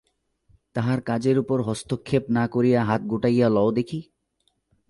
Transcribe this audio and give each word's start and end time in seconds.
তাহার 0.75 0.99
কাজের 1.01 1.37
উপর 1.39 1.57
হস্তক্ষেপ 1.61 2.23
না 2.29 2.43
করিয়া 2.47 2.79
হাত 2.83 3.01
গুটাইয়া 3.01 3.47
লও 3.49 3.69
দেখি। 3.71 3.99